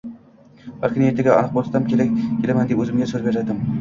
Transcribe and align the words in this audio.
Har 0.85 0.95
kuni, 0.95 1.05
ertaga 1.09 1.35
aniq 1.41 1.53
borib 1.57 1.93
kelaman, 1.93 2.69
deb 2.73 2.83
o`zimga 2.87 3.11
so`z 3.13 3.23
berardim 3.29 3.63